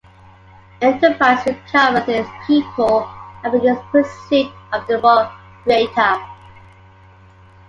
[0.81, 3.07] "Enterprise" recovers its people
[3.43, 5.29] and begins pursuit of the rogue
[5.63, 6.19] freighter.